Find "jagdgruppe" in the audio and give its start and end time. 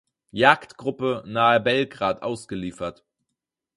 0.31-1.21